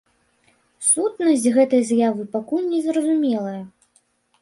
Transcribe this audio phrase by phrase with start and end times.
[0.91, 3.57] Сутнасць гэтай з'явы пакуль не зразумелая.